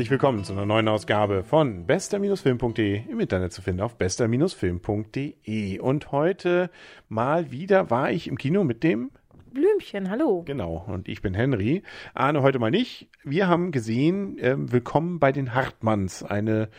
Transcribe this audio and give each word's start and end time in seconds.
Herzlich 0.00 0.12
willkommen 0.12 0.44
zu 0.44 0.54
einer 0.54 0.64
neuen 0.64 0.88
Ausgabe 0.88 1.44
von 1.44 1.84
bester-film.de 1.84 3.02
im 3.06 3.20
Internet 3.20 3.52
zu 3.52 3.60
finden 3.60 3.82
auf 3.82 3.96
bester-film.de. 3.96 5.78
Und 5.78 6.10
heute 6.10 6.70
mal 7.10 7.50
wieder 7.50 7.90
war 7.90 8.10
ich 8.10 8.26
im 8.26 8.38
Kino 8.38 8.64
mit 8.64 8.82
dem 8.82 9.10
Blümchen, 9.52 10.08
hallo. 10.08 10.42
Genau, 10.46 10.86
und 10.88 11.06
ich 11.06 11.20
bin 11.20 11.34
Henry. 11.34 11.82
Arne 12.14 12.40
heute 12.40 12.58
mal 12.58 12.70
nicht. 12.70 13.10
Wir 13.24 13.46
haben 13.46 13.72
gesehen, 13.72 14.38
äh, 14.38 14.54
Willkommen 14.56 15.18
bei 15.18 15.32
den 15.32 15.52
Hartmanns, 15.52 16.22
eine 16.22 16.70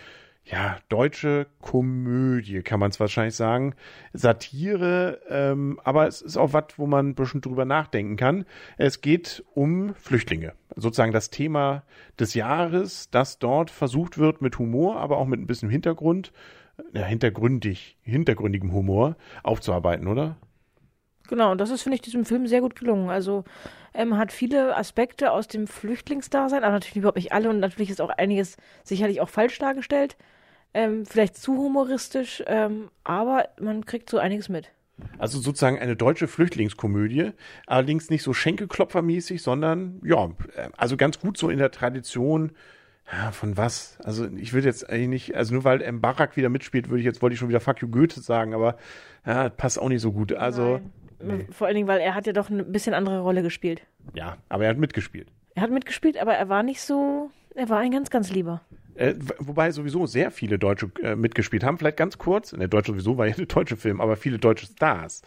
ja, 0.45 0.77
deutsche 0.89 1.47
Komödie, 1.61 2.61
kann 2.61 2.79
man 2.79 2.89
es 2.89 2.99
wahrscheinlich 2.99 3.35
sagen. 3.35 3.75
Satire, 4.13 5.21
ähm, 5.29 5.79
aber 5.83 6.07
es 6.07 6.21
ist 6.21 6.37
auch 6.37 6.53
was, 6.53 6.77
wo 6.77 6.87
man 6.87 7.09
ein 7.09 7.15
bisschen 7.15 7.41
drüber 7.41 7.65
nachdenken 7.65 8.17
kann. 8.17 8.45
Es 8.77 9.01
geht 9.01 9.43
um 9.53 9.93
Flüchtlinge. 9.95 10.53
Sozusagen 10.75 11.11
das 11.11 11.29
Thema 11.29 11.83
des 12.19 12.33
Jahres, 12.33 13.09
das 13.11 13.39
dort 13.39 13.69
versucht 13.69 14.17
wird, 14.17 14.41
mit 14.41 14.57
Humor, 14.57 14.99
aber 14.99 15.17
auch 15.17 15.27
mit 15.27 15.39
ein 15.39 15.47
bisschen 15.47 15.69
Hintergrund, 15.69 16.33
ja, 16.93 17.03
hintergründig, 17.03 17.97
hintergründigem 18.01 18.73
Humor 18.73 19.15
aufzuarbeiten, 19.43 20.07
oder? 20.07 20.37
Genau, 21.31 21.53
und 21.53 21.61
das 21.61 21.69
ist, 21.69 21.83
finde 21.83 21.95
ich, 21.95 22.01
diesem 22.01 22.25
Film 22.25 22.45
sehr 22.45 22.59
gut 22.59 22.75
gelungen. 22.75 23.09
Also 23.09 23.45
ähm, 23.93 24.17
hat 24.17 24.33
viele 24.33 24.75
Aspekte 24.75 25.31
aus 25.31 25.47
dem 25.47 25.65
Flüchtlingsdasein, 25.65 26.65
aber 26.65 26.73
natürlich 26.73 26.97
überhaupt 26.97 27.15
nicht 27.15 27.31
alle 27.31 27.49
und 27.49 27.61
natürlich 27.61 27.89
ist 27.89 28.01
auch 28.01 28.09
einiges 28.09 28.57
sicherlich 28.83 29.21
auch 29.21 29.29
falsch 29.29 29.57
dargestellt. 29.57 30.17
Ähm, 30.73 31.05
vielleicht 31.05 31.37
zu 31.37 31.55
humoristisch, 31.55 32.43
ähm, 32.47 32.89
aber 33.05 33.47
man 33.61 33.85
kriegt 33.85 34.09
so 34.09 34.17
einiges 34.17 34.49
mit. 34.49 34.71
Also 35.17 35.39
sozusagen 35.39 35.79
eine 35.79 35.95
deutsche 35.95 36.27
Flüchtlingskomödie, 36.27 37.31
allerdings 37.65 38.09
nicht 38.09 38.23
so 38.23 38.33
Schenkelklopfermäßig, 38.33 39.41
sondern 39.41 40.01
ja, 40.03 40.31
also 40.75 40.97
ganz 40.97 41.17
gut 41.17 41.37
so 41.37 41.49
in 41.49 41.59
der 41.59 41.71
Tradition. 41.71 42.51
Ja, 43.09 43.31
von 43.31 43.55
was? 43.55 43.97
Also 44.03 44.27
ich 44.35 44.51
würde 44.51 44.67
jetzt 44.67 44.89
eigentlich 44.89 45.29
nicht, 45.29 45.35
also 45.35 45.53
nur 45.53 45.63
weil 45.63 45.81
M. 45.81 46.01
Barak 46.01 46.35
wieder 46.35 46.49
mitspielt, 46.49 46.89
würde 46.89 46.99
ich 46.99 47.05
jetzt, 47.05 47.21
wollte 47.21 47.35
ich 47.35 47.39
schon 47.39 47.49
wieder 47.49 47.61
Fuck 47.61 47.81
you 47.81 47.87
Goethe 47.87 48.19
sagen, 48.19 48.53
aber 48.53 48.75
ja, 49.25 49.47
passt 49.47 49.79
auch 49.79 49.89
nicht 49.89 50.01
so 50.01 50.11
gut. 50.11 50.33
Also 50.33 50.81
nee. 51.23 51.47
vor 51.51 51.67
allen 51.67 51.75
Dingen, 51.75 51.87
weil 51.87 51.99
er 51.99 52.15
hat 52.15 52.27
ja 52.27 52.33
doch 52.33 52.49
eine 52.49 52.63
bisschen 52.63 52.93
andere 52.93 53.21
Rolle 53.21 53.41
gespielt. 53.41 53.81
Ja, 54.13 54.37
aber 54.49 54.65
er 54.65 54.71
hat 54.71 54.77
mitgespielt. 54.77 55.27
Er 55.55 55.63
hat 55.63 55.71
mitgespielt, 55.71 56.17
aber 56.17 56.33
er 56.33 56.49
war 56.49 56.63
nicht 56.63 56.81
so, 56.81 57.29
er 57.55 57.69
war 57.69 57.79
ein 57.79 57.91
ganz, 57.91 58.09
ganz 58.09 58.31
lieber. 58.31 58.61
Äh, 58.95 59.15
wobei 59.39 59.71
sowieso 59.71 60.05
sehr 60.05 60.31
viele 60.31 60.59
Deutsche 60.59 60.91
äh, 61.01 61.15
mitgespielt 61.15 61.63
haben. 61.63 61.77
Vielleicht 61.77 61.97
ganz 61.97 62.17
kurz, 62.17 62.51
der 62.51 62.67
Deutsche 62.67 62.91
sowieso 62.91 63.17
war 63.17 63.27
ja 63.27 63.35
ein 63.37 63.47
deutscher 63.47 63.77
Film, 63.77 64.01
aber 64.01 64.15
viele 64.15 64.37
deutsche 64.37 64.65
Stars. 64.65 65.21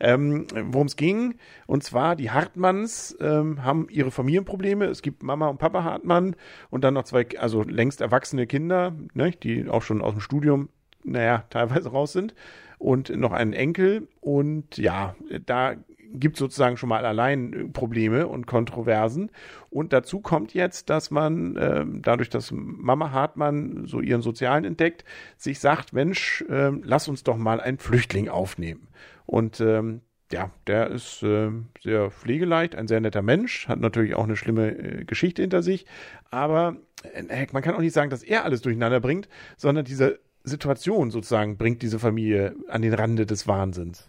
Ähm, 0.00 0.46
Worum 0.54 0.86
es 0.86 0.96
ging, 0.96 1.36
und 1.66 1.82
zwar 1.82 2.14
die 2.14 2.30
Hartmanns 2.30 3.16
ähm, 3.20 3.64
haben 3.64 3.88
ihre 3.90 4.10
Familienprobleme. 4.10 4.84
Es 4.86 5.02
gibt 5.02 5.22
Mama 5.22 5.48
und 5.48 5.58
Papa 5.58 5.82
Hartmann 5.82 6.36
und 6.70 6.84
dann 6.84 6.94
noch 6.94 7.04
zwei, 7.04 7.26
also 7.38 7.62
längst 7.62 8.00
erwachsene 8.00 8.46
Kinder, 8.46 8.94
ne, 9.14 9.30
die 9.30 9.68
auch 9.68 9.82
schon 9.82 10.02
aus 10.02 10.12
dem 10.12 10.20
Studium, 10.20 10.68
naja, 11.02 11.44
teilweise 11.50 11.90
raus 11.90 12.12
sind. 12.12 12.34
Und 12.78 13.08
noch 13.10 13.32
einen 13.32 13.52
Enkel. 13.52 14.08
Und 14.20 14.76
ja, 14.76 15.14
da 15.46 15.76
gibt 16.12 16.36
sozusagen 16.36 16.76
schon 16.76 16.88
mal 16.88 17.04
allein 17.04 17.52
äh, 17.52 17.64
Probleme 17.64 18.26
und 18.26 18.46
Kontroversen. 18.46 19.30
Und 19.70 19.92
dazu 19.92 20.20
kommt 20.20 20.54
jetzt, 20.54 20.90
dass 20.90 21.10
man 21.10 21.56
äh, 21.56 21.84
dadurch, 21.86 22.30
dass 22.30 22.50
Mama 22.52 23.10
Hartmann 23.10 23.86
so 23.86 24.00
ihren 24.00 24.22
Sozialen 24.22 24.64
entdeckt, 24.64 25.04
sich 25.36 25.58
sagt, 25.58 25.92
Mensch, 25.92 26.44
äh, 26.48 26.70
lass 26.82 27.08
uns 27.08 27.22
doch 27.24 27.36
mal 27.36 27.60
einen 27.60 27.78
Flüchtling 27.78 28.28
aufnehmen. 28.28 28.88
Und 29.26 29.60
ähm, 29.60 30.00
ja, 30.32 30.50
der 30.66 30.90
ist 30.90 31.22
äh, 31.22 31.50
sehr 31.82 32.10
pflegeleicht, 32.10 32.74
ein 32.74 32.88
sehr 32.88 33.00
netter 33.00 33.22
Mensch, 33.22 33.68
hat 33.68 33.80
natürlich 33.80 34.14
auch 34.14 34.24
eine 34.24 34.36
schlimme 34.36 34.70
äh, 34.76 35.04
Geschichte 35.04 35.42
hinter 35.42 35.62
sich, 35.62 35.86
aber 36.30 36.76
äh, 37.12 37.46
man 37.52 37.62
kann 37.62 37.74
auch 37.74 37.80
nicht 37.80 37.92
sagen, 37.92 38.10
dass 38.10 38.24
er 38.24 38.44
alles 38.44 38.62
durcheinander 38.62 39.00
bringt, 39.00 39.28
sondern 39.56 39.84
diese 39.84 40.18
Situation 40.46 41.10
sozusagen 41.10 41.56
bringt 41.58 41.82
diese 41.82 41.98
Familie 41.98 42.54
an 42.68 42.82
den 42.82 42.94
Rande 42.94 43.26
des 43.26 43.46
Wahnsinns. 43.46 44.08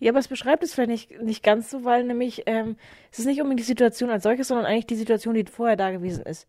Ja, 0.00 0.12
aber 0.12 0.20
es 0.20 0.28
beschreibt 0.28 0.62
es 0.62 0.74
vielleicht 0.74 1.10
nicht, 1.10 1.22
nicht 1.22 1.42
ganz 1.42 1.70
so, 1.70 1.84
weil 1.84 2.04
nämlich 2.04 2.44
ähm, 2.46 2.76
es 3.10 3.18
ist 3.18 3.26
nicht 3.26 3.40
unbedingt 3.40 3.60
die 3.60 3.64
Situation 3.64 4.10
als 4.10 4.22
solches, 4.22 4.48
sondern 4.48 4.66
eigentlich 4.66 4.86
die 4.86 4.94
Situation, 4.94 5.34
die 5.34 5.44
vorher 5.44 5.76
da 5.76 5.90
gewesen 5.90 6.24
ist. 6.24 6.46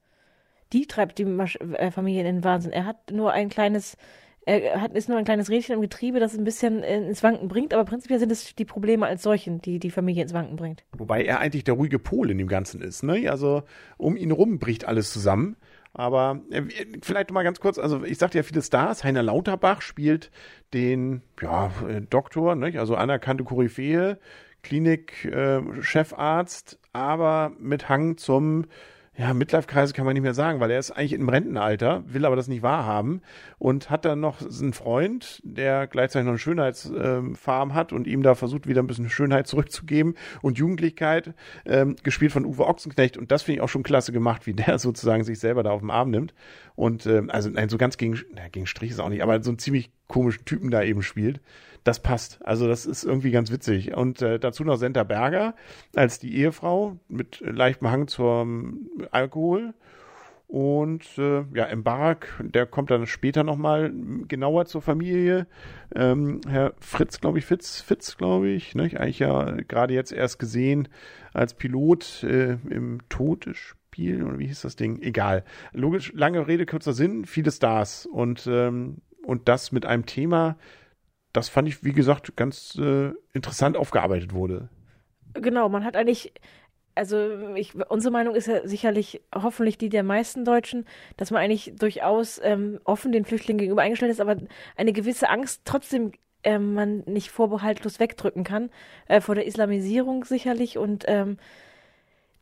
Die 0.71 0.85
treibt 0.85 1.17
die 1.17 1.25
Masch 1.25 1.55
äh, 1.55 1.89
Familie 1.89 2.21
in 2.21 2.35
den 2.35 2.43
Wahnsinn. 2.43 2.71
Er 2.71 2.85
hat 2.85 3.11
nur 3.11 3.31
ein 3.31 3.49
kleines, 3.49 3.97
er 4.45 4.81
hat, 4.81 4.93
ist 4.93 5.09
nur 5.09 5.17
ein 5.17 5.25
kleines 5.25 5.49
Rädchen 5.49 5.73
im 5.73 5.81
Getriebe, 5.81 6.19
das 6.19 6.37
ein 6.37 6.43
bisschen 6.43 6.83
ins 6.83 7.23
Wanken 7.23 7.47
bringt, 7.47 7.73
aber 7.73 7.85
prinzipiell 7.85 8.19
sind 8.19 8.31
es 8.31 8.53
die 8.53 8.65
Probleme 8.65 9.07
als 9.07 9.23
solchen, 9.23 9.61
die 9.61 9.79
die 9.79 9.89
Familie 9.89 10.21
ins 10.21 10.33
Wanken 10.33 10.55
bringt. 10.55 10.83
Wobei 10.95 11.23
er 11.23 11.39
eigentlich 11.39 11.63
der 11.63 11.73
ruhige 11.73 11.97
Pol 11.97 12.29
in 12.29 12.37
dem 12.37 12.47
Ganzen 12.47 12.81
ist, 12.81 13.01
ne? 13.01 13.31
Also 13.31 13.63
um 13.97 14.15
ihn 14.15 14.31
rum 14.31 14.59
bricht 14.59 14.85
alles 14.85 15.11
zusammen. 15.11 15.55
Aber 15.93 16.41
äh, 16.51 16.63
vielleicht 17.01 17.31
mal 17.31 17.43
ganz 17.43 17.59
kurz, 17.59 17.79
also 17.79 18.03
ich 18.03 18.17
sagte 18.17 18.37
ja 18.37 18.43
viele 18.43 18.61
Stars, 18.61 19.03
Heiner 19.03 19.23
Lauterbach 19.23 19.81
spielt 19.81 20.31
den 20.73 21.21
ja, 21.41 21.71
äh, 21.87 22.01
Doktor, 22.01 22.55
nicht? 22.55 22.79
also 22.79 22.95
anerkannte 22.95 23.43
Koryphäe, 23.43 24.19
Klinik-Chefarzt, 24.63 26.73
äh, 26.73 26.77
aber 26.93 27.51
mit 27.59 27.89
Hang 27.89 28.17
zum 28.17 28.65
ja, 29.19 29.33
Midlife-Kreise 29.33 29.91
kann 29.91 30.05
man 30.05 30.13
nicht 30.13 30.23
mehr 30.23 30.33
sagen, 30.33 30.61
weil 30.61 30.71
er 30.71 30.79
ist 30.79 30.91
eigentlich 30.91 31.11
im 31.11 31.27
Rentenalter, 31.27 32.03
will 32.07 32.23
aber 32.23 32.37
das 32.37 32.47
nicht 32.47 32.61
wahrhaben 32.61 33.21
und 33.57 33.89
hat 33.89 34.05
dann 34.05 34.21
noch 34.21 34.37
einen 34.39 34.71
Freund, 34.71 35.41
der 35.43 35.87
gleichzeitig 35.87 36.23
noch 36.23 36.31
eine 36.31 36.39
Schönheitsfarm 36.39 37.69
ähm, 37.69 37.73
hat 37.73 37.91
und 37.91 38.07
ihm 38.07 38.23
da 38.23 38.33
versucht, 38.33 38.65
wieder 38.65 38.81
ein 38.81 38.87
bisschen 38.87 39.09
Schönheit 39.09 39.45
zurückzugeben 39.45 40.15
und 40.41 40.57
Jugendlichkeit, 40.57 41.33
ähm, 41.65 41.97
gespielt 42.01 42.31
von 42.31 42.45
Uwe 42.45 42.65
Ochsenknecht 42.65 43.17
und 43.17 43.29
das 43.29 43.43
finde 43.43 43.57
ich 43.57 43.61
auch 43.61 43.67
schon 43.67 43.83
klasse 43.83 44.13
gemacht, 44.13 44.47
wie 44.47 44.53
der 44.53 44.79
sozusagen 44.79 45.25
sich 45.25 45.37
selber 45.37 45.63
da 45.63 45.71
auf 45.71 45.81
den 45.81 45.91
Arm 45.91 46.11
nimmt 46.11 46.33
und 46.75 47.05
ähm, 47.05 47.29
also 47.29 47.49
nein, 47.49 47.67
so 47.67 47.77
ganz 47.77 47.97
gegen, 47.97 48.17
na, 48.33 48.47
gegen 48.47 48.67
Strich 48.67 48.91
ist 48.91 49.01
auch 49.01 49.09
nicht, 49.09 49.21
aber 49.21 49.43
so 49.43 49.49
einen 49.49 49.59
ziemlich 49.59 49.91
komischen 50.07 50.45
Typen 50.45 50.71
da 50.71 50.81
eben 50.81 51.01
spielt 51.01 51.41
das 51.83 52.01
passt. 52.01 52.39
Also 52.45 52.67
das 52.67 52.85
ist 52.85 53.03
irgendwie 53.03 53.31
ganz 53.31 53.51
witzig. 53.51 53.95
Und 53.95 54.21
äh, 54.21 54.39
dazu 54.39 54.63
noch 54.63 54.77
Senta 54.77 55.03
Berger 55.03 55.55
als 55.95 56.19
die 56.19 56.35
Ehefrau 56.37 56.97
mit 57.07 57.41
leichtem 57.41 57.89
Hang 57.89 58.07
zum 58.07 58.89
Alkohol. 59.11 59.73
Und 60.49 61.05
äh, 61.19 61.43
ja, 61.53 61.65
im 61.65 61.83
Barak, 61.83 62.43
der 62.43 62.65
kommt 62.65 62.89
dann 62.89 63.05
später 63.05 63.43
nochmal 63.43 63.93
genauer 64.27 64.65
zur 64.65 64.81
Familie. 64.81 65.45
Ähm, 65.93 66.41
Herr 66.47 66.73
Fritz, 66.79 67.21
glaube 67.21 67.37
ich, 67.37 67.45
Fitz, 67.45 67.81
Fitz, 67.81 68.17
glaube 68.17 68.49
ich, 68.49 68.73
ne? 68.73 68.85
eigentlich 68.99 69.19
ja 69.19 69.43
gerade 69.67 69.93
jetzt 69.93 70.11
erst 70.11 70.39
gesehen 70.39 70.87
als 71.33 71.53
Pilot 71.53 72.23
äh, 72.23 72.57
im 72.67 72.97
Todesspiel, 73.09 74.23
oder 74.23 74.39
wie 74.39 74.47
hieß 74.47 74.61
das 74.61 74.75
Ding? 74.75 74.99
Egal. 75.03 75.43
Logisch, 75.71 76.13
lange 76.15 76.47
Rede, 76.47 76.65
kurzer 76.65 76.93
Sinn, 76.93 77.25
viele 77.25 77.51
Stars. 77.51 78.07
Und, 78.07 78.47
ähm, 78.51 78.97
und 79.21 79.47
das 79.49 79.71
mit 79.71 79.85
einem 79.85 80.07
Thema, 80.07 80.57
das 81.33 81.49
fand 81.49 81.67
ich, 81.67 81.83
wie 81.83 81.93
gesagt, 81.93 82.35
ganz 82.35 82.75
äh, 82.79 83.11
interessant 83.33 83.77
aufgearbeitet 83.77 84.33
wurde. 84.33 84.69
Genau, 85.33 85.69
man 85.69 85.83
hat 85.83 85.95
eigentlich, 85.95 86.33
also 86.95 87.53
ich, 87.55 87.75
unsere 87.89 88.11
Meinung 88.11 88.35
ist 88.35 88.47
ja 88.47 88.67
sicherlich 88.67 89.21
hoffentlich 89.33 89.77
die 89.77 89.89
der 89.89 90.03
meisten 90.03 90.43
Deutschen, 90.43 90.85
dass 91.17 91.31
man 91.31 91.41
eigentlich 91.41 91.73
durchaus 91.77 92.39
ähm, 92.43 92.79
offen 92.83 93.11
den 93.11 93.25
Flüchtlingen 93.25 93.59
gegenüber 93.59 93.83
eingestellt 93.83 94.11
ist, 94.11 94.21
aber 94.21 94.37
eine 94.75 94.93
gewisse 94.93 95.29
Angst 95.29 95.61
trotzdem 95.65 96.13
ähm, 96.43 96.73
man 96.73 97.03
nicht 97.05 97.29
vorbehaltlos 97.29 97.99
wegdrücken 97.99 98.43
kann, 98.43 98.69
äh, 99.07 99.21
vor 99.21 99.35
der 99.35 99.45
Islamisierung 99.45 100.23
sicherlich 100.23 100.77
und 100.77 101.05
ähm, 101.07 101.37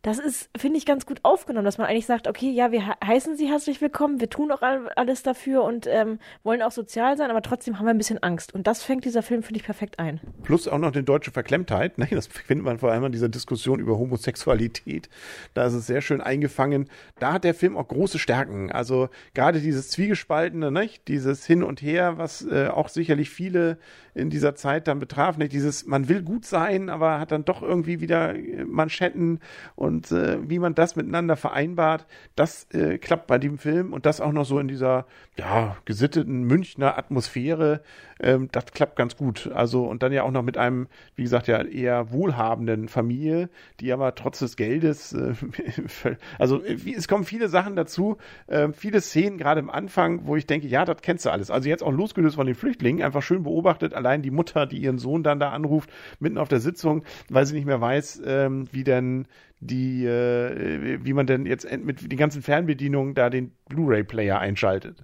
das 0.08 0.20
ist, 0.20 0.50
finde 0.56 0.78
ich, 0.78 0.86
ganz 0.86 1.06
gut 1.06 1.20
aufgenommen, 1.24 1.66
dass 1.66 1.78
man 1.78 1.86
eigentlich 1.86 2.06
sagt, 2.06 2.30
okay, 2.30 2.50
ja, 2.50 2.72
wir 2.72 2.96
heißen 3.06 3.36
Sie 3.36 3.50
herzlich 3.50 3.82
willkommen, 3.82 4.22
wir 4.22 4.30
tun 4.30 4.54
auch 4.54 4.62
alles 4.62 5.22
dafür 5.22 5.66
und 5.66 5.86
ähm, 5.86 6.20
wollen 6.44 6.62
auch 6.62 6.72
sozial 6.72 7.18
sein, 7.18 7.30
aber 7.30 7.42
trotzdem 7.42 7.78
haben 7.78 7.88
wir 7.88 7.90
ein 7.90 7.98
bisschen 7.98 8.24
Angst. 8.24 8.56
Und 8.56 8.68
das 8.68 8.84
fängt 8.84 9.04
dieser 9.04 9.22
Film, 9.22 9.44
finde 9.44 9.60
ich, 9.60 9.66
perfekt 9.66 10.00
ein. 10.00 10.22
Plus 10.44 10.70
auch 10.70 10.78
noch 10.78 10.92
die 10.92 11.04
deutsche 11.04 11.32
Verklemmtheit. 11.32 11.98
Ne? 11.98 12.08
Das 12.10 12.28
findet 12.28 12.64
man 12.64 12.80
vor 12.80 12.90
allem 12.90 13.04
in 13.04 13.12
dieser 13.12 13.28
Diskussion 13.28 13.82
über 13.82 14.00
Homosexualität. 14.00 15.10
Da 15.54 15.66
ist 15.66 15.74
es 15.74 15.88
sehr 15.88 16.00
schön 16.00 16.22
eingefangen. 16.22 16.90
Da 17.20 17.34
hat 17.34 17.44
der 17.44 17.54
Film 17.54 17.76
auch 17.76 17.90
große 17.90 18.18
Stärken. 18.18 18.72
Also 18.72 19.10
gerade 19.34 19.60
dieses 19.60 19.90
Zwiegespaltene, 19.90 20.72
ne? 20.72 20.90
dieses 21.10 21.46
Hin 21.46 21.64
und 21.64 21.82
Her, 21.82 22.18
was 22.18 22.46
äh, 22.46 22.70
auch 22.70 22.88
sicherlich 22.88 23.30
viele 23.30 23.78
in 24.18 24.30
dieser 24.30 24.56
Zeit 24.56 24.88
dann 24.88 25.00
betraf. 25.00 25.38
Ne? 25.38 25.50
Dieses, 25.50 25.86
man 25.86 26.08
will 26.08 26.24
gut 26.24 26.46
sein, 26.46 26.90
aber 26.90 27.20
hat 27.20 27.34
dann 27.34 27.44
doch 27.44 27.62
irgendwie 27.62 28.00
wieder 28.00 28.36
äh, 28.36 28.64
Manschetten 28.64 29.40
und 29.76 29.97
und 29.98 30.12
äh, 30.12 30.38
wie 30.48 30.60
man 30.60 30.76
das 30.76 30.96
miteinander 30.96 31.36
vereinbart, 31.36 32.06
das 32.36 32.68
äh, 32.72 33.00
klappt 33.00 33.26
bei 33.26 33.40
dem 33.40 33.58
Film 33.58 33.94
und 33.94 34.06
das 34.06 34.22
auch 34.22 34.32
noch 34.32 34.46
so 34.46 34.60
in 34.60 34.68
dieser 34.68 35.08
ja 35.40 35.76
gesitteten 35.86 36.44
Münchner 36.44 37.00
Atmosphäre, 37.00 37.82
ähm, 38.20 38.50
das 38.52 38.66
klappt 38.68 38.96
ganz 38.96 39.18
gut. 39.18 39.50
Also 39.52 39.86
und 39.86 40.04
dann 40.04 40.14
ja 40.14 40.22
auch 40.22 40.30
noch 40.30 40.44
mit 40.44 40.56
einem, 40.56 40.88
wie 41.16 41.24
gesagt, 41.24 41.48
ja 41.48 41.64
eher 41.64 42.12
wohlhabenden 42.12 42.90
Familie, 42.90 43.50
die 43.80 43.92
aber 43.92 44.14
trotz 44.14 44.38
des 44.38 44.56
Geldes, 44.56 45.14
äh, 45.14 45.34
also 46.38 46.62
wie, 46.64 46.94
es 46.94 47.08
kommen 47.08 47.24
viele 47.24 47.50
Sachen 47.50 47.76
dazu, 47.76 48.18
äh, 48.46 48.70
viele 48.74 49.02
Szenen 49.02 49.40
gerade 49.40 49.62
am 49.62 49.72
Anfang, 49.72 50.28
wo 50.28 50.36
ich 50.36 50.46
denke, 50.46 50.68
ja, 50.68 50.86
das 50.86 51.02
kennst 51.02 51.26
du 51.26 51.32
alles. 51.32 51.50
Also 51.50 51.70
jetzt 51.70 51.82
auch 51.82 51.92
losgelöst 51.92 52.36
von 52.36 52.46
den 52.46 52.56
Flüchtlingen, 52.56 53.02
einfach 53.02 53.24
schön 53.24 53.42
beobachtet, 53.42 53.96
allein 53.96 54.22
die 54.22 54.32
Mutter, 54.32 54.68
die 54.68 54.78
ihren 54.78 55.00
Sohn 55.00 55.24
dann 55.24 55.40
da 55.40 55.50
anruft, 55.50 55.90
mitten 56.20 56.38
auf 56.38 56.50
der 56.50 56.60
Sitzung, 56.60 57.04
weil 57.30 57.48
sie 57.48 57.56
nicht 57.56 57.66
mehr 57.66 57.82
weiß, 57.82 58.22
ähm, 58.28 58.66
wie 58.72 58.84
denn 58.84 59.26
die, 59.60 60.06
äh, 60.06 61.00
wie 61.04 61.14
man 61.14 61.28
denn 61.28 61.46
jetzt 61.46 61.70
mit 61.78 62.12
den 62.12 62.18
ganzen 62.18 62.42
Fernbedienungen 62.42 63.16
da 63.16 63.30
den 63.30 63.52
Blu-ray-Player 63.70 64.40
einschaltet. 64.40 65.04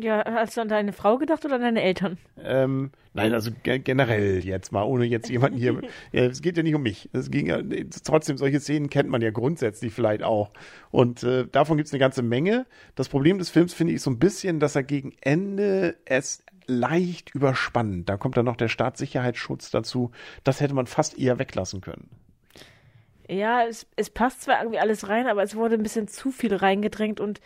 Ja, 0.00 0.22
hast 0.26 0.56
du 0.56 0.60
an 0.60 0.68
deine 0.68 0.92
Frau 0.92 1.18
gedacht 1.18 1.44
oder 1.44 1.56
an 1.56 1.62
deine 1.62 1.82
Eltern? 1.82 2.18
Ähm, 2.40 2.92
nein, 3.14 3.32
also 3.32 3.50
ge 3.62 3.78
generell 3.80 4.44
jetzt 4.44 4.70
mal, 4.70 4.84
ohne 4.84 5.04
jetzt 5.06 5.28
jemanden 5.28 5.58
hier. 5.58 5.80
ja, 6.12 6.24
es 6.24 6.40
geht 6.40 6.56
ja 6.56 6.62
nicht 6.62 6.74
um 6.74 6.82
mich. 6.82 7.08
Es 7.12 7.30
ging 7.30 7.46
ja, 7.46 7.60
trotzdem, 8.04 8.36
solche 8.36 8.60
Szenen 8.60 8.90
kennt 8.90 9.08
man 9.08 9.22
ja 9.22 9.30
grundsätzlich 9.30 9.92
vielleicht 9.92 10.22
auch. 10.22 10.52
Und 10.90 11.24
äh, 11.24 11.46
davon 11.50 11.78
gibt 11.78 11.88
es 11.88 11.92
eine 11.92 12.00
ganze 12.00 12.22
Menge. 12.22 12.66
Das 12.94 13.08
Problem 13.08 13.38
des 13.38 13.50
Films 13.50 13.74
finde 13.74 13.94
ich 13.94 14.02
so 14.02 14.10
ein 14.10 14.18
bisschen, 14.18 14.60
dass 14.60 14.76
er 14.76 14.84
gegen 14.84 15.14
Ende 15.20 15.96
es 16.04 16.44
leicht 16.66 17.34
überspannt. 17.34 18.08
Da 18.08 18.16
kommt 18.16 18.36
dann 18.36 18.44
noch 18.44 18.56
der 18.56 18.68
Staatssicherheitsschutz 18.68 19.70
dazu. 19.70 20.12
Das 20.44 20.60
hätte 20.60 20.74
man 20.74 20.86
fast 20.86 21.18
eher 21.18 21.38
weglassen 21.40 21.80
können. 21.80 22.08
Ja, 23.28 23.64
es, 23.64 23.86
es 23.96 24.10
passt 24.10 24.42
zwar 24.42 24.60
irgendwie 24.60 24.78
alles 24.78 25.08
rein, 25.08 25.26
aber 25.26 25.42
es 25.42 25.54
wurde 25.54 25.74
ein 25.74 25.82
bisschen 25.82 26.08
zu 26.08 26.30
viel 26.30 26.54
reingedrängt 26.54 27.20
und 27.20 27.40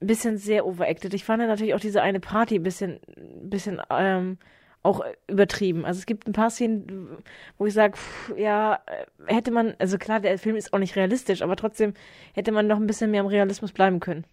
ein 0.00 0.06
bisschen 0.06 0.36
sehr 0.36 0.66
overacted. 0.66 1.14
Ich 1.14 1.24
fand 1.24 1.42
natürlich 1.42 1.74
auch 1.74 1.80
diese 1.80 2.02
eine 2.02 2.20
Party 2.20 2.56
ein 2.56 2.62
bisschen, 2.62 3.00
bisschen 3.42 3.80
ähm, 3.90 4.38
auch 4.82 5.02
übertrieben. 5.26 5.84
Also 5.86 5.98
es 5.98 6.06
gibt 6.06 6.28
ein 6.28 6.34
paar 6.34 6.50
Szenen, 6.50 7.16
wo 7.56 7.64
ich 7.66 7.72
sage, 7.72 7.96
ja, 8.36 8.80
hätte 9.26 9.50
man, 9.50 9.74
also 9.78 9.96
klar, 9.96 10.20
der 10.20 10.38
Film 10.38 10.56
ist 10.56 10.72
auch 10.74 10.78
nicht 10.78 10.94
realistisch, 10.94 11.40
aber 11.40 11.56
trotzdem 11.56 11.94
hätte 12.34 12.52
man 12.52 12.66
noch 12.66 12.76
ein 12.76 12.86
bisschen 12.86 13.10
mehr 13.10 13.22
am 13.22 13.26
Realismus 13.26 13.72
bleiben 13.72 13.98
können. 13.98 14.26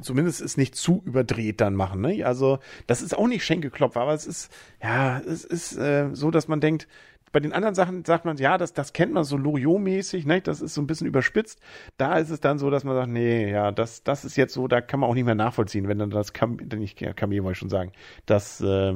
Zumindest 0.00 0.40
ist 0.40 0.56
nicht 0.56 0.76
zu 0.76 1.02
überdreht 1.04 1.60
dann 1.60 1.74
machen. 1.74 2.00
Ne? 2.00 2.24
Also 2.24 2.60
das 2.86 3.02
ist 3.02 3.18
auch 3.18 3.26
nicht 3.26 3.44
Schenkelklopfer, 3.44 4.00
aber 4.00 4.14
es 4.14 4.26
ist 4.26 4.52
ja, 4.80 5.18
es 5.18 5.44
ist 5.44 5.76
äh, 5.76 6.10
so, 6.12 6.30
dass 6.30 6.46
man 6.46 6.60
denkt, 6.60 6.86
bei 7.32 7.40
den 7.40 7.52
anderen 7.52 7.74
Sachen 7.74 8.04
sagt 8.04 8.24
man, 8.24 8.36
ja, 8.36 8.58
das, 8.58 8.72
das 8.72 8.92
kennt 8.92 9.12
man 9.12 9.24
so 9.24 9.36
Loriot-mäßig, 9.36 10.26
ne? 10.26 10.40
das 10.40 10.60
ist 10.60 10.74
so 10.74 10.82
ein 10.82 10.86
bisschen 10.86 11.06
überspitzt. 11.06 11.60
Da 11.96 12.18
ist 12.18 12.30
es 12.30 12.40
dann 12.40 12.58
so, 12.58 12.70
dass 12.70 12.84
man 12.84 12.96
sagt, 12.96 13.08
nee, 13.08 13.50
ja, 13.50 13.70
das, 13.72 14.02
das 14.02 14.24
ist 14.24 14.36
jetzt 14.36 14.54
so, 14.54 14.68
da 14.68 14.80
kann 14.80 15.00
man 15.00 15.08
auch 15.08 15.14
nicht 15.14 15.24
mehr 15.24 15.34
nachvollziehen, 15.34 15.88
wenn 15.88 15.98
dann 15.98 16.10
das 16.10 16.32
Kam 16.32 16.56
nicht 16.56 16.98
Kamel 17.16 17.42
wollte 17.42 17.52
ich 17.52 17.58
schon 17.58 17.68
sagen, 17.68 17.92
das 18.26 18.60
äh, 18.60 18.94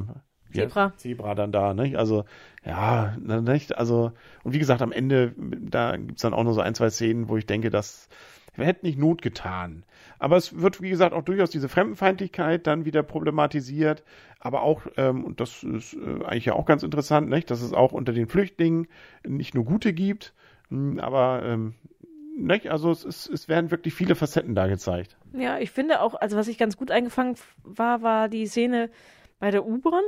Zebra. 0.52 0.84
Ja, 0.86 0.96
Zebra 0.96 1.34
dann 1.34 1.52
da, 1.52 1.74
ne? 1.74 1.96
Also, 1.96 2.24
ja, 2.64 3.16
ne, 3.20 3.42
nicht? 3.42 3.76
Also, 3.76 4.12
und 4.44 4.54
wie 4.54 4.58
gesagt, 4.58 4.82
am 4.82 4.92
Ende, 4.92 5.34
da 5.36 5.96
gibt's 5.96 6.22
dann 6.22 6.34
auch 6.34 6.44
nur 6.44 6.54
so 6.54 6.60
ein, 6.60 6.74
zwei 6.74 6.90
Szenen, 6.90 7.28
wo 7.28 7.36
ich 7.36 7.46
denke, 7.46 7.70
das 7.70 8.08
hätte 8.52 8.86
nicht 8.86 8.98
Not 8.98 9.20
getan. 9.20 9.84
Aber 10.18 10.36
es 10.36 10.60
wird, 10.60 10.80
wie 10.80 10.90
gesagt, 10.90 11.12
auch 11.12 11.22
durchaus 11.22 11.50
diese 11.50 11.68
Fremdenfeindlichkeit 11.68 12.66
dann 12.66 12.84
wieder 12.84 13.02
problematisiert. 13.02 14.04
Aber 14.38 14.62
auch, 14.62 14.82
ähm, 14.96 15.24
und 15.24 15.40
das 15.40 15.62
ist 15.62 15.94
äh, 15.94 16.24
eigentlich 16.24 16.46
ja 16.46 16.54
auch 16.54 16.66
ganz 16.66 16.82
interessant, 16.82 17.28
nicht? 17.28 17.50
dass 17.50 17.62
es 17.62 17.72
auch 17.72 17.92
unter 17.92 18.12
den 18.12 18.26
Flüchtlingen 18.26 18.86
nicht 19.26 19.54
nur 19.54 19.64
gute 19.64 19.92
gibt, 19.92 20.34
mh, 20.70 20.92
hm, 20.92 21.00
aber 21.00 21.42
ähm, 21.44 21.74
nicht? 22.36 22.68
Also 22.70 22.90
es, 22.90 23.04
ist, 23.04 23.28
es 23.28 23.48
werden 23.48 23.70
wirklich 23.70 23.94
viele 23.94 24.14
Facetten 24.14 24.54
da 24.54 24.66
gezeigt. 24.66 25.16
Ja, 25.32 25.58
ich 25.58 25.70
finde 25.70 26.00
auch, 26.00 26.14
also 26.14 26.36
was 26.36 26.48
ich 26.48 26.58
ganz 26.58 26.76
gut 26.76 26.90
eingefangen 26.90 27.36
war, 27.62 28.02
war 28.02 28.28
die 28.28 28.46
Szene 28.46 28.90
bei 29.38 29.50
der 29.50 29.66
U-Bahn, 29.66 30.02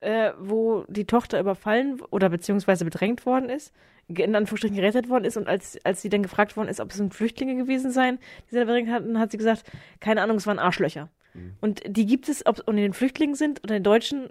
äh, 0.00 0.32
wo 0.38 0.84
die 0.88 1.06
Tochter 1.06 1.40
überfallen 1.40 2.00
oder 2.10 2.28
beziehungsweise 2.28 2.84
bedrängt 2.84 3.26
worden 3.26 3.48
ist 3.48 3.72
in 4.08 4.36
Anführungsstrichen 4.36 4.76
gerettet 4.76 5.08
worden 5.08 5.24
ist 5.24 5.36
und 5.36 5.48
als, 5.48 5.78
als 5.84 6.02
sie 6.02 6.08
dann 6.08 6.22
gefragt 6.22 6.56
worden 6.56 6.68
ist, 6.68 6.80
ob 6.80 6.90
es 6.90 6.96
sind 6.96 7.14
Flüchtlinge 7.14 7.56
gewesen 7.56 7.90
seien, 7.90 8.18
die 8.46 8.54
sie 8.54 8.60
da 8.60 8.64
bringen 8.64 8.92
hatten, 8.92 9.18
hat 9.18 9.30
sie 9.30 9.38
gesagt, 9.38 9.64
keine 10.00 10.22
Ahnung, 10.22 10.36
es 10.36 10.46
waren 10.46 10.58
Arschlöcher. 10.58 11.10
Mhm. 11.32 11.54
Und 11.60 11.82
die 11.86 12.06
gibt 12.06 12.28
es, 12.28 12.44
ob 12.46 12.58
es 12.58 12.62
unter 12.62 12.82
den 12.82 12.92
Flüchtlingen 12.92 13.34
sind 13.34 13.62
oder 13.64 13.74
den 13.74 13.82
Deutschen, 13.82 14.28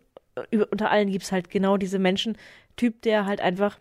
über, 0.51 0.67
unter 0.71 0.91
allen 0.91 1.09
gibt 1.09 1.23
es 1.23 1.31
halt 1.31 1.49
genau 1.49 1.77
diese 1.77 1.99
Menschen, 1.99 2.37
Typ, 2.75 3.01
der 3.03 3.25
halt 3.25 3.39
einfach, 3.39 3.79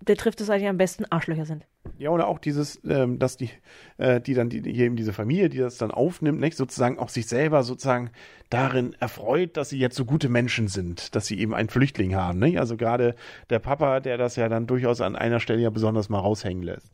der 0.00 0.16
trifft 0.16 0.40
es 0.40 0.48
eigentlich 0.48 0.68
am 0.68 0.78
besten, 0.78 1.04
Arschlöcher 1.10 1.44
sind. 1.44 1.66
Ja, 1.98 2.10
oder 2.10 2.28
auch 2.28 2.38
dieses, 2.38 2.80
ähm, 2.84 3.18
dass 3.18 3.36
die, 3.36 3.50
äh, 3.98 4.20
die 4.20 4.34
dann, 4.34 4.48
die, 4.48 4.62
hier 4.62 4.86
eben 4.86 4.96
diese 4.96 5.12
Familie, 5.12 5.48
die 5.48 5.58
das 5.58 5.78
dann 5.78 5.90
aufnimmt, 5.90 6.40
nicht, 6.40 6.56
sozusagen 6.56 6.98
auch 6.98 7.08
sich 7.08 7.26
selber 7.26 7.62
sozusagen 7.62 8.10
darin 8.48 8.94
erfreut, 9.00 9.56
dass 9.56 9.70
sie 9.70 9.78
jetzt 9.78 9.96
so 9.96 10.04
gute 10.04 10.28
Menschen 10.28 10.68
sind, 10.68 11.14
dass 11.14 11.26
sie 11.26 11.38
eben 11.38 11.54
einen 11.54 11.68
Flüchtling 11.68 12.14
haben, 12.14 12.38
nicht? 12.38 12.58
Also 12.58 12.76
gerade 12.76 13.14
der 13.48 13.58
Papa, 13.58 14.00
der 14.00 14.18
das 14.18 14.36
ja 14.36 14.48
dann 14.48 14.66
durchaus 14.66 15.00
an 15.00 15.16
einer 15.16 15.40
Stelle 15.40 15.62
ja 15.62 15.70
besonders 15.70 16.08
mal 16.08 16.18
raushängen 16.18 16.62
lässt. 16.62 16.90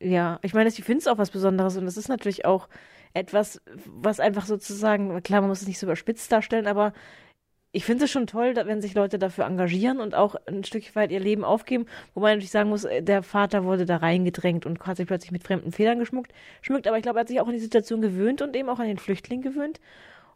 Ja, 0.00 0.38
ich 0.42 0.54
meine, 0.54 0.68
ich 0.68 0.82
finde 0.82 1.00
es 1.00 1.08
auch 1.08 1.18
was 1.18 1.30
Besonderes 1.30 1.76
und 1.76 1.86
es 1.86 1.96
ist 1.96 2.08
natürlich 2.08 2.44
auch 2.44 2.68
etwas, 3.14 3.60
was 3.84 4.20
einfach 4.20 4.46
sozusagen, 4.46 5.22
klar, 5.22 5.40
man 5.40 5.50
muss 5.50 5.62
es 5.62 5.68
nicht 5.68 5.78
so 5.78 5.86
überspitzt 5.86 6.30
darstellen, 6.30 6.66
aber 6.66 6.92
ich 7.70 7.84
finde 7.84 8.04
es 8.04 8.10
schon 8.10 8.26
toll, 8.26 8.54
wenn 8.56 8.80
sich 8.80 8.94
Leute 8.94 9.18
dafür 9.18 9.44
engagieren 9.44 10.00
und 10.00 10.14
auch 10.14 10.36
ein 10.46 10.64
Stück 10.64 10.96
weit 10.96 11.10
ihr 11.12 11.20
Leben 11.20 11.44
aufgeben, 11.44 11.86
wo 12.14 12.20
man 12.20 12.30
natürlich 12.30 12.50
sagen 12.50 12.70
muss, 12.70 12.84
äh, 12.84 13.02
der 13.02 13.22
Vater 13.22 13.64
wurde 13.64 13.84
da 13.84 13.98
reingedrängt 13.98 14.64
und 14.66 14.86
hat 14.86 14.96
sich 14.96 15.06
plötzlich 15.06 15.32
mit 15.32 15.44
fremden 15.44 15.72
Federn 15.72 15.98
geschmuckt, 15.98 16.32
schmückt, 16.62 16.86
aber 16.86 16.96
ich 16.96 17.02
glaube, 17.02 17.18
er 17.18 17.22
hat 17.22 17.28
sich 17.28 17.40
auch 17.40 17.46
an 17.46 17.54
die 17.54 17.58
Situation 17.58 18.00
gewöhnt 18.00 18.42
und 18.42 18.56
eben 18.56 18.68
auch 18.68 18.78
an 18.78 18.86
den 18.86 18.98
Flüchtling 18.98 19.42
gewöhnt 19.42 19.80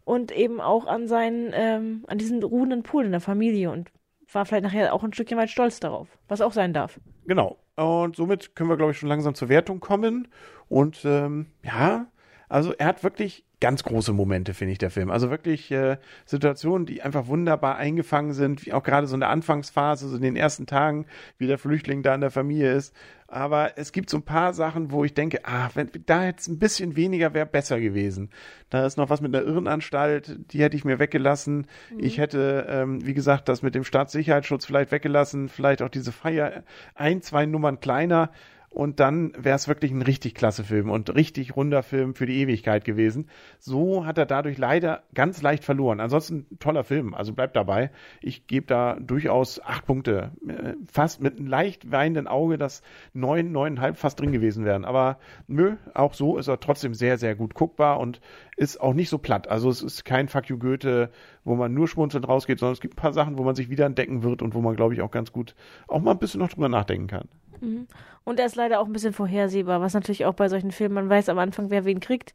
und 0.04 0.32
eben 0.32 0.60
auch 0.60 0.86
an 0.86 1.08
seinen, 1.08 1.52
ähm, 1.54 2.04
an 2.06 2.18
diesen 2.18 2.42
ruhenden 2.42 2.82
Pool 2.82 3.04
in 3.04 3.12
der 3.12 3.20
Familie 3.20 3.70
und 3.70 3.90
war 4.32 4.46
vielleicht 4.46 4.64
nachher 4.64 4.94
auch 4.94 5.04
ein 5.04 5.12
Stückchen 5.12 5.38
weit 5.38 5.50
stolz 5.50 5.80
darauf, 5.80 6.08
was 6.28 6.40
auch 6.40 6.52
sein 6.52 6.72
darf. 6.72 6.98
Genau. 7.26 7.58
Und 7.76 8.16
somit 8.16 8.54
können 8.54 8.70
wir, 8.70 8.76
glaube 8.76 8.92
ich, 8.92 8.98
schon 8.98 9.08
langsam 9.08 9.34
zur 9.34 9.48
Wertung 9.48 9.80
kommen. 9.80 10.28
Und 10.68 11.04
ähm, 11.04 11.46
ja, 11.62 12.06
also 12.48 12.72
er 12.74 12.86
hat 12.86 13.02
wirklich 13.02 13.44
ganz 13.62 13.84
große 13.84 14.12
Momente, 14.12 14.54
finde 14.54 14.72
ich, 14.72 14.78
der 14.78 14.90
Film. 14.90 15.08
Also 15.08 15.30
wirklich 15.30 15.70
äh, 15.70 15.96
Situationen, 16.26 16.84
die 16.84 17.00
einfach 17.00 17.28
wunderbar 17.28 17.76
eingefangen 17.76 18.32
sind, 18.32 18.66
wie 18.66 18.72
auch 18.72 18.82
gerade 18.82 19.06
so 19.06 19.14
in 19.14 19.20
der 19.20 19.28
Anfangsphase, 19.28 20.08
so 20.08 20.16
in 20.16 20.22
den 20.22 20.34
ersten 20.34 20.66
Tagen, 20.66 21.06
wie 21.38 21.46
der 21.46 21.58
Flüchtling 21.58 22.02
da 22.02 22.12
in 22.12 22.20
der 22.20 22.32
Familie 22.32 22.72
ist. 22.72 22.92
Aber 23.28 23.78
es 23.78 23.92
gibt 23.92 24.10
so 24.10 24.16
ein 24.16 24.24
paar 24.24 24.52
Sachen, 24.52 24.90
wo 24.90 25.04
ich 25.04 25.14
denke, 25.14 25.44
ah, 25.44 25.70
wenn 25.74 25.88
da 26.06 26.26
jetzt 26.26 26.48
ein 26.48 26.58
bisschen 26.58 26.96
weniger 26.96 27.34
wäre 27.34 27.46
besser 27.46 27.78
gewesen. 27.78 28.30
Da 28.68 28.84
ist 28.84 28.98
noch 28.98 29.10
was 29.10 29.20
mit 29.20 29.32
der 29.32 29.44
Irrenanstalt, 29.44 30.38
die 30.52 30.60
hätte 30.60 30.76
ich 30.76 30.84
mir 30.84 30.98
weggelassen. 30.98 31.68
Mhm. 31.92 32.00
Ich 32.00 32.18
hätte, 32.18 32.66
ähm, 32.68 33.06
wie 33.06 33.14
gesagt, 33.14 33.48
das 33.48 33.62
mit 33.62 33.76
dem 33.76 33.84
Staatssicherheitsschutz 33.84 34.66
vielleicht 34.66 34.90
weggelassen, 34.90 35.48
vielleicht 35.48 35.82
auch 35.82 35.88
diese 35.88 36.10
Feier 36.10 36.64
ein, 36.96 37.22
zwei 37.22 37.46
Nummern 37.46 37.78
kleiner 37.78 38.32
und 38.72 39.00
dann 39.00 39.32
wäre 39.36 39.56
es 39.56 39.68
wirklich 39.68 39.90
ein 39.92 40.00
richtig 40.00 40.34
klasse 40.34 40.64
Film 40.64 40.90
und 40.90 41.14
richtig 41.14 41.56
runder 41.56 41.82
Film 41.82 42.14
für 42.14 42.24
die 42.24 42.40
Ewigkeit 42.40 42.84
gewesen. 42.86 43.28
So 43.58 44.06
hat 44.06 44.16
er 44.16 44.24
dadurch 44.24 44.56
leider 44.56 45.02
ganz 45.14 45.42
leicht 45.42 45.62
verloren. 45.62 46.00
Ansonsten 46.00 46.46
toller 46.58 46.82
Film, 46.82 47.12
also 47.12 47.34
bleibt 47.34 47.54
dabei. 47.54 47.90
Ich 48.22 48.46
gebe 48.46 48.66
da 48.66 48.96
durchaus 48.98 49.60
acht 49.62 49.84
Punkte. 49.84 50.32
Äh, 50.48 50.74
fast 50.90 51.20
mit 51.20 51.38
einem 51.38 51.48
leicht 51.48 51.90
weinenden 51.90 52.26
Auge, 52.26 52.56
dass 52.56 52.82
neun, 53.12 53.52
neuneinhalb 53.52 53.98
fast 53.98 54.18
drin 54.18 54.32
gewesen 54.32 54.64
wären. 54.64 54.86
Aber 54.86 55.18
nö, 55.46 55.76
auch 55.92 56.14
so 56.14 56.38
ist 56.38 56.48
er 56.48 56.58
trotzdem 56.58 56.94
sehr, 56.94 57.18
sehr 57.18 57.34
gut 57.34 57.52
guckbar 57.54 58.00
und 58.00 58.22
ist 58.56 58.80
auch 58.80 58.94
nicht 58.94 59.10
so 59.10 59.18
platt. 59.18 59.48
Also 59.48 59.68
es 59.68 59.82
ist 59.82 60.06
kein 60.06 60.28
Fuck 60.28 60.48
you 60.48 60.58
Goethe, 60.58 61.10
wo 61.44 61.56
man 61.56 61.74
nur 61.74 61.88
schmunzelnd 61.88 62.26
rausgeht, 62.26 62.58
sondern 62.58 62.72
es 62.72 62.80
gibt 62.80 62.94
ein 62.94 63.02
paar 63.02 63.12
Sachen, 63.12 63.36
wo 63.36 63.42
man 63.42 63.54
sich 63.54 63.68
wieder 63.68 63.84
entdecken 63.84 64.22
wird 64.22 64.40
und 64.40 64.54
wo 64.54 64.62
man, 64.62 64.76
glaube 64.76 64.94
ich, 64.94 65.02
auch 65.02 65.10
ganz 65.10 65.30
gut 65.30 65.54
auch 65.88 66.00
mal 66.00 66.12
ein 66.12 66.18
bisschen 66.18 66.40
noch 66.40 66.48
drüber 66.48 66.70
nachdenken 66.70 67.08
kann. 67.08 67.28
Mhm. 67.62 67.86
Und 68.24 68.38
er 68.38 68.46
ist 68.46 68.56
leider 68.56 68.80
auch 68.80 68.86
ein 68.86 68.92
bisschen 68.92 69.12
vorhersehbar, 69.12 69.80
was 69.80 69.94
natürlich 69.94 70.24
auch 70.26 70.34
bei 70.34 70.48
solchen 70.48 70.72
Filmen, 70.72 70.94
man 70.94 71.08
weiß 71.08 71.28
am 71.28 71.38
Anfang, 71.38 71.70
wer 71.70 71.84
wen 71.84 72.00
kriegt. 72.00 72.34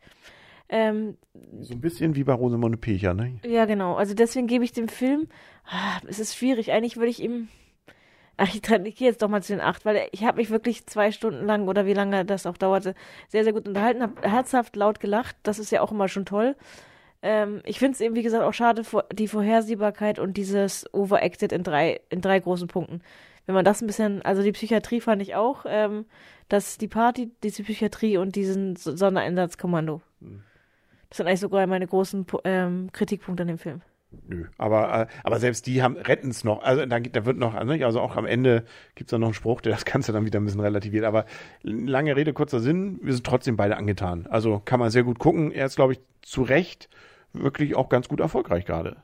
Ähm, 0.69 1.17
so 1.61 1.73
ein 1.73 1.81
bisschen 1.81 2.15
wie 2.15 2.23
bei 2.23 2.33
Rosamunde 2.33 2.77
Pilcher, 2.77 3.13
ne? 3.13 3.39
Ja, 3.45 3.65
genau. 3.65 3.95
Also 3.95 4.13
deswegen 4.13 4.47
gebe 4.47 4.65
ich 4.65 4.73
dem 4.73 4.89
Film, 4.89 5.27
ah, 5.65 5.99
es 6.07 6.19
ist 6.19 6.35
schwierig. 6.35 6.71
Eigentlich 6.71 6.97
würde 6.97 7.09
ich 7.09 7.21
ihm, 7.21 7.47
ach, 8.35 8.53
ich, 8.53 8.61
ich 8.69 8.95
gehe 8.95 9.07
jetzt 9.07 9.21
doch 9.21 9.29
mal 9.29 9.43
zu 9.43 9.53
den 9.53 9.61
acht, 9.61 9.85
weil 9.85 10.07
ich 10.11 10.23
habe 10.23 10.37
mich 10.37 10.49
wirklich 10.49 10.85
zwei 10.85 11.11
Stunden 11.11 11.45
lang 11.45 11.67
oder 11.67 11.85
wie 11.85 11.93
lange 11.93 12.25
das 12.25 12.45
auch 12.45 12.57
dauerte, 12.57 12.95
sehr, 13.29 13.43
sehr 13.43 13.53
gut 13.53 13.67
unterhalten, 13.67 14.01
habe 14.01 14.29
herzhaft 14.29 14.75
laut 14.75 14.99
gelacht. 14.99 15.37
Das 15.43 15.59
ist 15.59 15.71
ja 15.71 15.81
auch 15.81 15.91
immer 15.91 16.09
schon 16.09 16.25
toll. 16.25 16.55
Ähm, 17.21 17.61
ich 17.65 17.79
finde 17.79 17.93
es 17.93 18.01
eben, 18.01 18.15
wie 18.15 18.23
gesagt, 18.23 18.43
auch 18.43 18.53
schade, 18.53 18.83
die 19.13 19.27
Vorhersehbarkeit 19.27 20.19
und 20.19 20.35
dieses 20.35 20.85
Overacted 20.93 21.51
in 21.51 21.63
drei, 21.63 22.01
in 22.09 22.21
drei 22.21 22.39
großen 22.39 22.67
Punkten 22.67 23.01
wenn 23.47 23.55
man 23.55 23.65
das 23.65 23.81
ein 23.81 23.87
bisschen, 23.87 24.21
also 24.21 24.43
die 24.43 24.51
Psychiatrie 24.51 25.01
fand 25.01 25.21
ich 25.21 25.33
auch, 25.33 25.65
ähm, 25.67 26.05
dass 26.49 26.77
die 26.77 26.87
Party, 26.87 27.31
diese 27.43 27.63
Psychiatrie 27.63 28.17
und 28.17 28.35
diesen 28.35 28.75
Sondereinsatzkommando. 28.75 30.01
Mhm. 30.19 30.43
Das 31.09 31.17
sind 31.17 31.27
eigentlich 31.27 31.39
sogar 31.39 31.65
meine 31.65 31.87
großen 31.87 32.25
ähm, 32.43 32.89
Kritikpunkte 32.91 33.43
an 33.43 33.47
dem 33.47 33.57
Film. 33.57 33.81
Nö, 34.27 34.45
aber, 34.57 35.01
äh, 35.01 35.07
aber 35.23 35.39
selbst 35.39 35.65
die 35.65 35.81
haben 35.81 35.95
retten 35.97 36.29
es 36.29 36.43
noch. 36.43 36.61
Also 36.61 36.85
da, 36.85 36.99
da 36.99 37.25
wird 37.25 37.37
noch, 37.37 37.53
also 37.55 38.01
auch 38.01 38.15
am 38.17 38.25
Ende 38.25 38.65
gibt 38.95 39.09
es 39.09 39.11
dann 39.11 39.21
noch 39.21 39.27
einen 39.27 39.33
Spruch, 39.33 39.61
der 39.61 39.73
das 39.73 39.85
Ganze 39.85 40.11
dann 40.11 40.25
wieder 40.25 40.39
ein 40.39 40.45
bisschen 40.45 40.61
relativiert. 40.61 41.05
Aber 41.05 41.25
lange 41.63 42.15
Rede, 42.15 42.33
kurzer 42.33 42.59
Sinn, 42.59 42.99
wir 43.01 43.13
sind 43.13 43.25
trotzdem 43.25 43.55
beide 43.55 43.77
angetan. 43.77 44.27
Also 44.27 44.61
kann 44.63 44.79
man 44.79 44.91
sehr 44.91 45.03
gut 45.03 45.19
gucken. 45.19 45.51
Er 45.51 45.65
ist, 45.65 45.77
glaube 45.77 45.93
ich, 45.93 45.99
zu 46.21 46.43
Recht 46.43 46.89
wirklich 47.31 47.75
auch 47.75 47.87
ganz 47.87 48.09
gut 48.09 48.19
erfolgreich 48.19 48.65
gerade. 48.65 48.97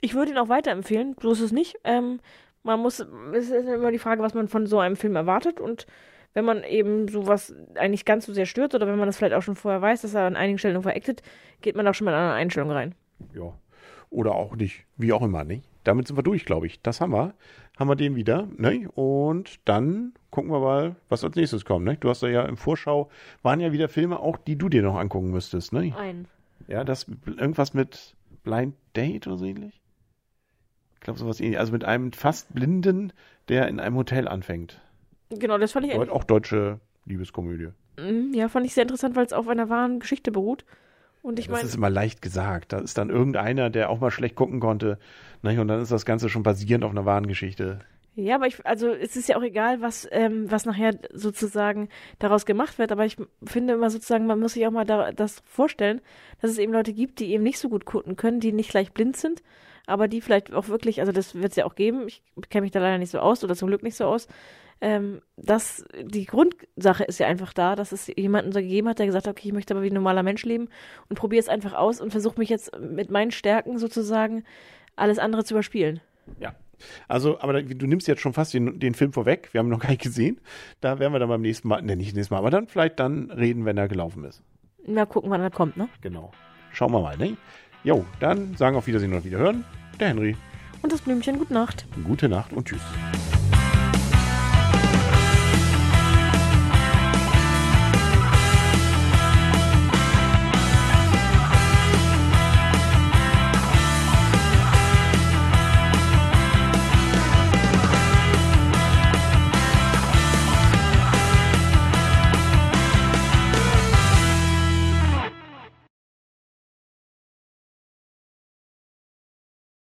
Ich 0.00 0.14
würde 0.14 0.30
ihn 0.30 0.38
auch 0.38 0.48
weiterempfehlen, 0.48 1.16
ist 1.22 1.40
es 1.40 1.52
nicht. 1.52 1.76
Ähm, 1.84 2.20
man 2.68 2.80
muss, 2.80 3.00
es 3.00 3.50
ist 3.50 3.66
immer 3.66 3.90
die 3.90 3.98
Frage, 3.98 4.22
was 4.22 4.34
man 4.34 4.46
von 4.46 4.66
so 4.66 4.78
einem 4.78 4.94
Film 4.94 5.16
erwartet 5.16 5.58
und 5.58 5.86
wenn 6.34 6.44
man 6.44 6.62
eben 6.62 7.08
sowas 7.08 7.54
eigentlich 7.74 8.04
ganz 8.04 8.26
so 8.26 8.32
sehr 8.32 8.46
stört 8.46 8.74
oder 8.74 8.86
wenn 8.86 8.98
man 8.98 9.06
das 9.06 9.16
vielleicht 9.16 9.34
auch 9.34 9.42
schon 9.42 9.56
vorher 9.56 9.80
weiß, 9.80 10.02
dass 10.02 10.14
er 10.14 10.26
an 10.26 10.36
einigen 10.36 10.58
Stellen 10.58 10.80
veräktet, 10.82 11.22
geht 11.62 11.74
man 11.74 11.88
auch 11.88 11.94
schon 11.94 12.04
mit 12.04 12.14
einer 12.14 12.34
Einstellung 12.34 12.70
rein. 12.70 12.94
Ja. 13.34 13.54
Oder 14.10 14.34
auch 14.34 14.54
nicht. 14.54 14.84
Wie 14.96 15.12
auch 15.12 15.22
immer, 15.22 15.44
nicht? 15.44 15.64
Damit 15.84 16.06
sind 16.06 16.16
wir 16.16 16.22
durch, 16.22 16.44
glaube 16.44 16.66
ich. 16.66 16.80
Das 16.82 17.00
haben 17.00 17.12
wir. 17.12 17.34
Haben 17.78 17.88
wir 17.88 17.96
den 17.96 18.14
wieder, 18.14 18.46
ne? 18.56 18.88
Und 18.94 19.60
dann 19.64 20.12
gucken 20.30 20.50
wir 20.50 20.60
mal, 20.60 20.96
was 21.08 21.24
als 21.24 21.36
nächstes 21.36 21.64
kommt, 21.64 21.84
ne? 21.84 21.96
Du 21.98 22.08
hast 22.08 22.22
ja 22.22 22.42
im 22.42 22.56
Vorschau, 22.56 23.10
waren 23.42 23.60
ja 23.60 23.72
wieder 23.72 23.88
Filme 23.88 24.20
auch, 24.20 24.36
die 24.36 24.56
du 24.56 24.68
dir 24.68 24.82
noch 24.82 24.96
angucken 24.96 25.30
müsstest, 25.30 25.72
ne? 25.72 25.94
Ein. 25.96 26.26
Ja, 26.66 26.84
das, 26.84 27.06
irgendwas 27.26 27.74
mit 27.74 28.14
Blind 28.44 28.74
Date 28.94 29.26
oder 29.26 29.38
so 29.38 29.44
ähnlich? 29.44 29.80
Ich 30.98 31.00
glaube, 31.00 31.18
sowas 31.18 31.40
ähnlich. 31.40 31.58
Also 31.58 31.72
mit 31.72 31.84
einem 31.84 32.12
fast 32.12 32.52
Blinden, 32.54 33.12
der 33.48 33.68
in 33.68 33.80
einem 33.80 33.96
Hotel 33.96 34.28
anfängt. 34.28 34.80
Genau, 35.30 35.58
das 35.58 35.72
fand 35.72 35.86
ich 35.86 35.92
Deut 35.92 36.10
auch 36.10 36.24
deutsche 36.24 36.80
Liebeskomödie. 37.06 37.68
Mm, 37.98 38.32
Ja, 38.34 38.48
fand 38.48 38.66
ich 38.66 38.74
sehr 38.74 38.82
interessant, 38.82 39.16
weil 39.16 39.26
es 39.26 39.32
auf 39.32 39.48
einer 39.48 39.68
wahren 39.68 40.00
Geschichte 40.00 40.30
beruht. 40.32 40.64
Und 41.22 41.38
ich 41.38 41.46
das 41.46 41.52
meine, 41.52 41.68
ist 41.68 41.74
immer 41.74 41.90
leicht 41.90 42.22
gesagt. 42.22 42.72
Da 42.72 42.78
ist 42.78 42.96
dann 42.96 43.10
irgendeiner, 43.10 43.70
der 43.70 43.90
auch 43.90 44.00
mal 44.00 44.10
schlecht 44.10 44.34
gucken 44.36 44.60
konnte. 44.60 44.98
Ne? 45.42 45.60
Und 45.60 45.68
dann 45.68 45.80
ist 45.82 45.92
das 45.92 46.04
Ganze 46.06 46.28
schon 46.28 46.42
basierend 46.42 46.84
auf 46.84 46.90
einer 46.92 47.04
wahren 47.04 47.26
Geschichte. 47.26 47.80
ja, 48.14 48.36
aber 48.36 48.46
ich, 48.46 48.64
also 48.66 48.88
es 48.88 49.16
ist 49.16 49.28
ja 49.28 49.36
auch 49.36 49.42
egal, 49.42 49.80
was, 49.80 50.08
ähm, 50.10 50.50
was 50.50 50.64
nachher 50.64 50.98
sozusagen 51.12 51.88
daraus 52.18 52.46
gemacht 52.46 52.78
wird. 52.78 52.92
Aber 52.92 53.04
ich 53.04 53.16
finde 53.44 53.74
immer 53.74 53.90
sozusagen, 53.90 54.26
man 54.26 54.40
muss 54.40 54.54
sich 54.54 54.66
auch 54.66 54.70
mal 54.72 54.84
da, 54.84 55.12
das 55.12 55.42
vorstellen, 55.44 56.00
dass 56.40 56.50
es 56.50 56.58
eben 56.58 56.72
Leute 56.72 56.92
gibt, 56.92 57.18
die 57.20 57.32
eben 57.32 57.42
nicht 57.44 57.58
so 57.58 57.68
gut 57.68 57.84
gucken 57.84 58.16
können, 58.16 58.40
die 58.40 58.52
nicht 58.52 58.70
gleich 58.70 58.92
blind 58.92 59.16
sind, 59.16 59.42
aber 59.88 60.08
die 60.08 60.20
vielleicht 60.20 60.52
auch 60.52 60.68
wirklich, 60.68 61.00
also 61.00 61.12
das 61.12 61.34
wird 61.34 61.50
es 61.50 61.56
ja 61.56 61.64
auch 61.64 61.74
geben. 61.74 62.06
Ich 62.06 62.22
kenne 62.50 62.62
mich 62.62 62.70
da 62.70 62.80
leider 62.80 62.98
nicht 62.98 63.10
so 63.10 63.18
aus 63.18 63.42
oder 63.42 63.56
zum 63.56 63.68
Glück 63.68 63.82
nicht 63.82 63.96
so 63.96 64.04
aus. 64.04 64.28
Ähm, 64.80 65.22
dass 65.36 65.84
die 66.00 66.24
Grundsache 66.24 67.02
ist 67.02 67.18
ja 67.18 67.26
einfach 67.26 67.52
da, 67.52 67.74
dass 67.74 67.90
es 67.90 68.06
jemanden 68.16 68.52
so 68.52 68.60
gegeben 68.60 68.88
hat, 68.88 69.00
der 69.00 69.06
gesagt 69.06 69.26
hat, 69.26 69.36
okay, 69.36 69.48
ich 69.48 69.54
möchte 69.54 69.74
aber 69.74 69.82
wie 69.82 69.90
ein 69.90 69.94
normaler 69.94 70.22
Mensch 70.22 70.44
leben 70.44 70.68
und 71.08 71.18
probiere 71.18 71.40
es 71.40 71.48
einfach 71.48 71.72
aus 71.72 72.00
und 72.00 72.12
versuche 72.12 72.38
mich 72.38 72.48
jetzt 72.48 72.78
mit 72.78 73.10
meinen 73.10 73.32
Stärken 73.32 73.78
sozusagen 73.78 74.44
alles 74.94 75.18
andere 75.18 75.42
zu 75.42 75.54
überspielen. 75.54 76.00
Ja. 76.38 76.54
Also, 77.08 77.40
aber 77.40 77.60
du 77.60 77.86
nimmst 77.88 78.06
jetzt 78.06 78.20
schon 78.20 78.34
fast 78.34 78.54
den, 78.54 78.78
den 78.78 78.94
Film 78.94 79.12
vorweg. 79.12 79.48
Wir 79.52 79.58
haben 79.58 79.66
ihn 79.66 79.70
noch 79.70 79.80
gar 79.80 79.90
nicht 79.90 80.02
gesehen. 80.02 80.40
Da 80.80 81.00
werden 81.00 81.12
wir 81.12 81.18
dann 81.18 81.28
beim 81.28 81.40
nächsten 81.40 81.66
Mal, 81.66 81.82
ne, 81.82 81.96
nicht 81.96 82.14
nächstes 82.14 82.30
Mal, 82.30 82.38
aber 82.38 82.50
dann 82.50 82.68
vielleicht 82.68 83.00
dann 83.00 83.32
reden, 83.32 83.64
wenn 83.64 83.76
er 83.76 83.88
gelaufen 83.88 84.22
ist. 84.22 84.44
Mal 84.86 85.06
gucken, 85.06 85.28
wann 85.30 85.40
er 85.40 85.50
kommt, 85.50 85.76
ne? 85.76 85.88
Genau. 86.02 86.30
Schauen 86.72 86.92
wir 86.92 87.00
mal, 87.00 87.16
ne? 87.16 87.36
Jo, 87.88 88.04
dann 88.20 88.54
sagen 88.54 88.76
auf 88.76 88.86
Wiedersehen 88.86 89.14
und 89.14 89.24
Wiederhören. 89.24 89.64
Der 89.98 90.08
Henry. 90.08 90.36
Und 90.82 90.92
das 90.92 91.00
Blümchen, 91.00 91.38
gute 91.38 91.54
Nacht. 91.54 91.86
Gute 92.04 92.28
Nacht 92.28 92.52
und 92.52 92.68
tschüss. 92.68 92.82